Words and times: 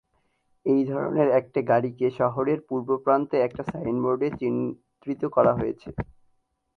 এই 0.65 0.81
ধরনের 0.85 1.27
একটা 1.39 1.59
গাড়িকে 1.69 2.07
শহরের 2.19 2.59
পূর্ব 2.67 2.89
প্রান্তে 3.03 3.35
একটা 3.39 3.63
সাইনবোর্ডে 3.71 4.27
চিত্রিত 4.39 5.21
করা 5.35 5.51
হয়েছে। 5.55 5.89